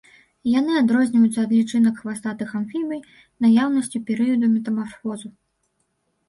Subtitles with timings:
[0.59, 3.03] Яны адрозніваюцца ад лічынак хвастатых амфібій
[3.47, 5.29] наяўнасцю перыяду метамарфозу.